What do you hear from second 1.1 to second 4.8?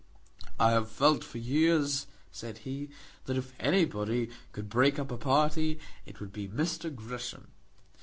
for years," said he, "that if anybody could